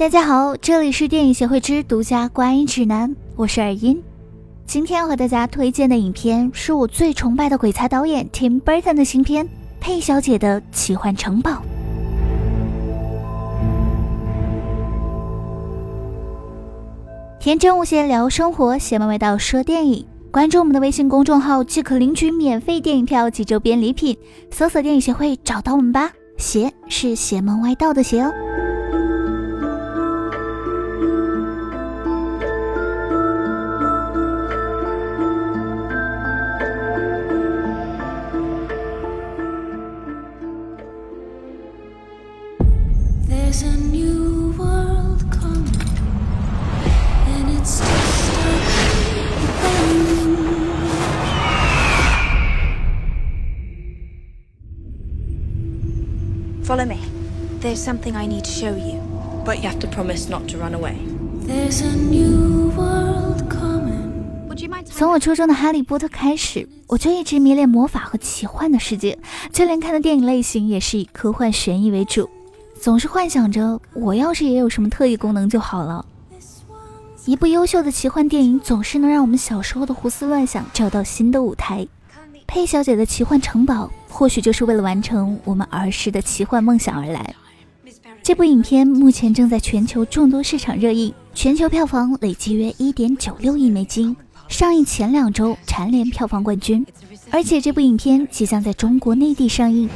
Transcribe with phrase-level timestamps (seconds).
[0.00, 4.02] 大家好，这里是电影协会之独家观影指南，我是耳音。
[4.64, 9.44] 今天要和大家推荐的影片是我最崇拜的鬼才导演 Tim Burton 的新片
[9.78, 11.50] 《佩小姐的奇幻城堡》。
[17.38, 20.06] 天真无邪聊生活，邪门歪道说电影。
[20.30, 24.16] 关注我们的微信公众号即可领取免费电影票及周边礼品，
[24.50, 26.10] 搜索电影协会找到我们吧。
[26.38, 28.32] 邪是邪门歪道的邪哦。
[56.70, 57.00] Follow me.
[57.60, 59.00] There's something I need to show you.
[59.44, 60.94] But you have to promise not to run away.
[61.44, 64.84] There's a new world coming.
[64.84, 69.18] 从我初中的《哈利波特》开始，我就一直迷恋魔法和奇幻的世界，
[69.52, 72.30] 就连看的电影类型也是以科幻悬疑为主，
[72.80, 76.06] 总是幻想着我要是也有什么特异功能就好了。
[77.24, 81.84] 一部优秀的奇幻电影总是能让我们小时候的胡思乱想找到新的舞台。
[82.46, 87.34] 佩小姐的奇幻城堡，或许就是为了完成我们儿时的奇幻梦想而来。
[88.22, 94.14] 这部影片目前正在全球众多市场热映，全球票房累计约一点九六亿美金，
[94.48, 96.84] 上映前两周蝉联票房冠军。
[97.30, 99.88] 而且这部影片即将在中国内地上映。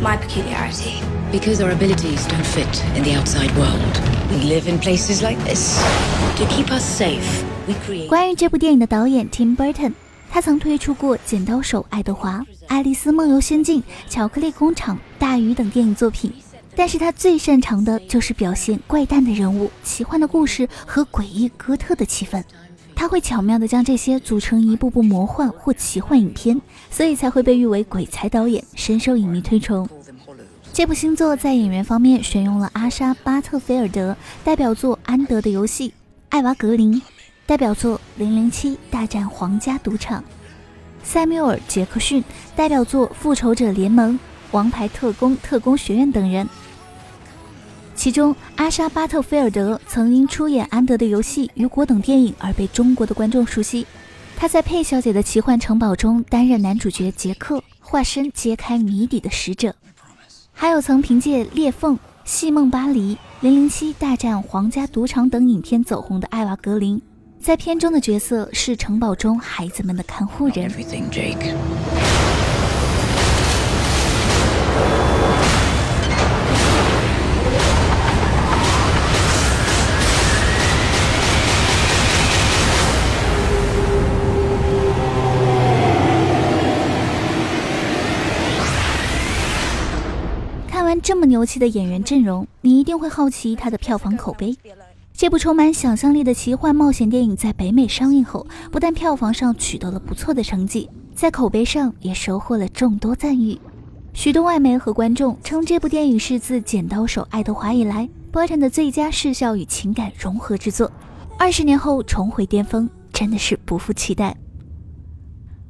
[0.00, 1.02] My peculiarity.
[1.30, 4.00] Because our abilities don't fit in the outside world.
[4.30, 5.78] We live in places like this.
[6.38, 8.08] To keep us safe, we create.
[8.08, 9.92] 关于这部电影的导演 Tim Burton，
[10.30, 12.38] 他曾推出过《剪刀手爱德华》
[12.68, 16.32] 《爱丽丝梦游仙境》《巧克力工厂》《大鱼》等电影作品。
[16.76, 22.42] 但是他最擅长的就是表现怪诞的人物、奇幻的故事和诡异哥特的气氛。
[23.00, 29.88] 他会巧妙地将这些组成一部部魔幻或奇幻影片，所以才会被誉为鬼才导演，深受影迷推崇。
[30.70, 35.88] 这部新作在演员方面选用了阿莎·巴特菲尔德，代表作《安德的游戏》；
[36.28, 37.00] 艾娃·格林，
[37.46, 40.20] 代表作《零零七大战皇家赌场》；
[41.02, 42.22] 塞缪尔·杰克逊，
[42.54, 44.12] 代表作《复仇者联盟》
[44.50, 46.46] 《王牌特工：特工学院》等人。
[48.00, 53.86] 其中，阿莎·巴特菲尔德曾因出演《安德的游戏》《雨果》等电影而被中国的观众熟悉。
[54.38, 59.74] 他在《佩小姐的奇幻城堡》中担任男主角杰克，化身揭开谜底的使者。
[60.50, 61.94] 还有曾凭借《裂缝》
[62.24, 67.02] 《戏梦巴黎》《零零七大战皇家赌场》等影片走红的艾娃·格林，
[67.38, 70.72] 在片中的角色是城堡中孩子们的看护人。
[91.30, 94.54] 牛气的演员阵容，你一定会好奇它的票房口碑。
[95.14, 103.58] 这部充满想象力的奇幻冒险电影在北美上映后，不但票房上取得了不错的成绩，在口碑上也收获了众多赞誉。
[104.12, 110.90] 许多外媒和观众称这部电影是自《剪刀手爱德华》以来波顿的最佳视效与情感融合之作。
[111.38, 114.36] 二十年后重回巅峰，真的是不负期待。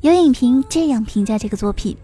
[0.00, 1.96] 有影评这样评价这个作品。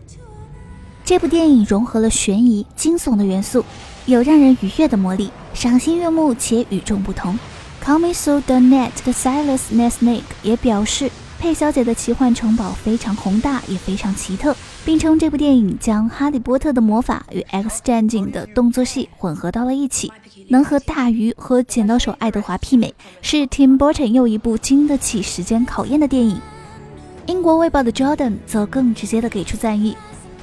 [1.05, 3.65] 这部电影融合了悬疑、惊悚的元素，
[4.07, 7.37] 有让人愉悦的魔力，赏心悦目且与众不同。
[7.85, 14.55] c o m i s o the Net 的 Silas Nesnick 也表示，佩小姐的奇幻城堡非常宏大，也非常奇特，
[14.85, 20.13] 并称这部电影将《哈利波特》的魔法与《X 战警》的动作戏混合到了一起，
[20.48, 26.41] 能和《大鱼》和《剪刀手爱德华》媲美，是 Tim Burton 又一部经得起时间考验的电影。
[27.27, 29.93] 英国卫报的 Jordan 则更直接地给出赞誉。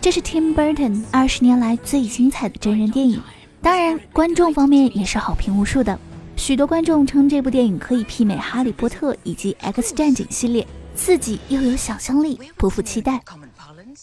[0.02, 3.22] 这是 Tim Burton 二十年来最精彩的真人电影，
[3.62, 6.00] 当然，观众方面也是好评无数的。
[6.38, 10.66] 许多观众称这部电影可以媲美《哈利波特》以及《X 战警》系列，
[10.96, 13.22] 刺激又有想象力，不负期待。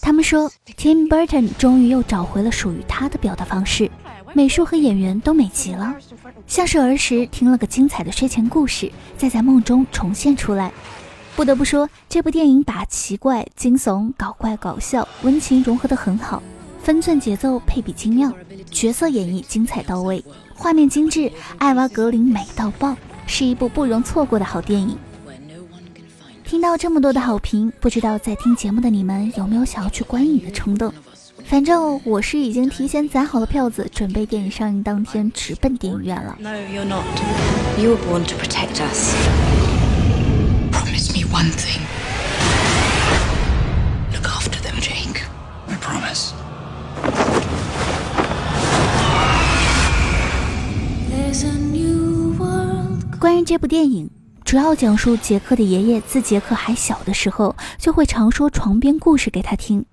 [0.02, 3.90] 他们说，Tim Burton 终于又找回了属于他的表达方式，
[4.34, 5.96] 美术和演员都美极了，
[6.46, 10.70] 像是儿时听了个精彩的睡前故事，再在梦中重现出来。
[11.36, 16.42] 不得不说，这部电影把奇怪、惊悚、搞怪、搞笑、温情融合得很好，
[16.82, 18.32] 分寸节奏配比精妙，
[18.70, 20.24] 角色演绎精彩到位，
[20.54, 22.96] 画面精致，艾娃·格林美到爆，
[23.26, 24.96] 是一部不容错过的好电影。
[26.42, 30.90] 听到这么多的好评，不知道在听节目的你们有没有想要去观影的冲动？
[31.44, 36.38] 反正我是已经提前攒好了票子，准备电影上映当天直奔电影院了。
[37.76, 39.65] youwanttoprotect us.
[41.36, 41.82] One thing.
[44.10, 45.20] Look after them, Jake.
[45.68, 46.32] I promise.
[53.20, 54.10] 关于这部电影，
[54.46, 59.84] 主要讲述杰克的爷爷自杰克还小的时候，就会常说床边故事给他听。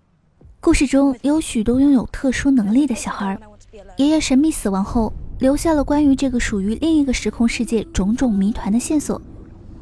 [0.62, 3.38] 故事中有许多拥有特殊能力的小孩。
[3.98, 9.22] 爷爷神秘死亡后，留下了关于这个属于另一个时空世界种种谜团的线索。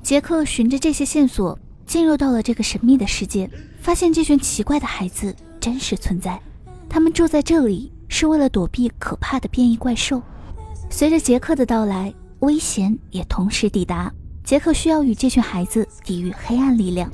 [0.03, 3.49] 杰克循着这些线索进入到了这个神秘的世界，
[3.79, 6.39] 发现这群奇怪的孩子真实存在。
[6.89, 10.21] 他们住在这里是为了躲避可怕的变异怪兽。
[10.89, 14.11] 随着杰克的到来，危险也同时抵达。
[14.43, 17.09] 杰克需要与这群孩子抵御黑暗力量。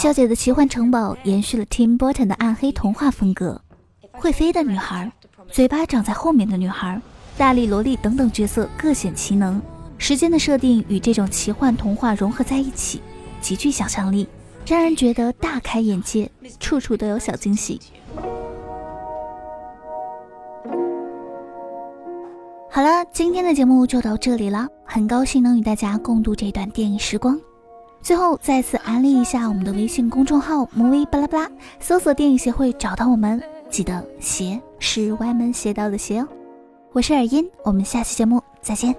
[0.00, 3.60] 小姐的奇幻城堡延续了 Tim Burton 的暗黑童话风格，
[4.12, 5.12] 会飞的女孩，
[5.50, 6.98] 嘴巴长在后面的女孩，
[7.36, 9.60] 大力萝莉等等角色各显其能。
[9.98, 13.02] 时间的设定与这种奇幻童话融合在一起，
[13.42, 14.26] 极具想象力，
[14.66, 17.78] 让人觉得大开眼界，处处都有小惊喜。
[22.70, 27.38] 好了，今天的节目就到这里了，很高兴能与大家共度这段电影时光。
[28.02, 33.40] 最后再次安利一下我们的微信公众号“魔威巴拉巴拉”，搜索“电影协会”找到我们。
[33.68, 36.28] 记得“鞋”是歪门邪道的“鞋”哦。
[36.92, 38.94] 我是尔音，我们下期节目再见。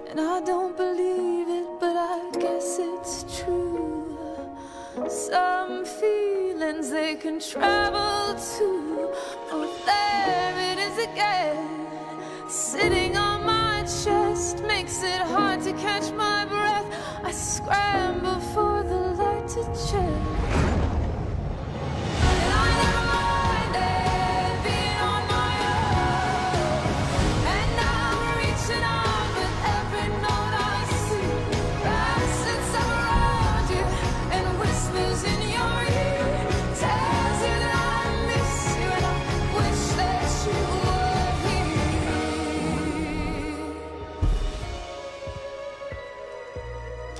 [12.82, 13.31] and then